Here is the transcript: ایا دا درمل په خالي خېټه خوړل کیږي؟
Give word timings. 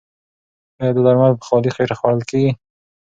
ایا 0.79 0.91
دا 0.95 1.01
درمل 1.05 1.31
په 1.39 1.45
خالي 1.47 1.69
خېټه 1.75 1.95
خوړل 1.99 2.21
کیږي؟ 2.29 2.51